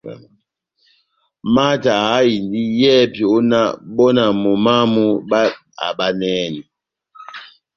Mata 1.53 1.91
aháhindi 2.01 2.61
yɛ́hɛ́pi 2.79 3.23
ó 3.35 3.37
náh 3.51 3.69
bɔ 3.95 4.05
náh 4.17 4.31
momó 4.41 4.51
wamu 4.63 5.05
báháhabanɛhɛni. 5.29 6.61